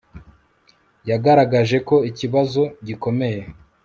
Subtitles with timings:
[1.09, 3.41] Yagaragaje ko ikibazo gikomeye